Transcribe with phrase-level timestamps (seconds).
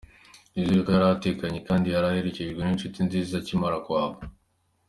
[0.53, 4.21] Nizere ko yari atekanye kandi ko yari aherekejwe n’inshuti nziza akimara kuhava.